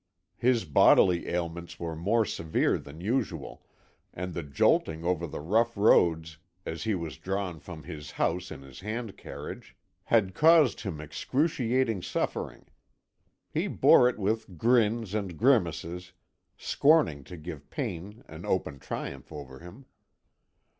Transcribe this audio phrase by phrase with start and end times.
[0.39, 3.61] His bodily ailments were more severe than usual,
[4.15, 8.63] and the jolting over the rough roads, as he was drawn from his house in
[8.63, 9.75] his hand carriage,
[10.05, 12.65] had caused him excruciating suffering.
[13.47, 16.13] He bore it with grins and grimaces,
[16.57, 19.85] scorning to give pain an open triumph over him.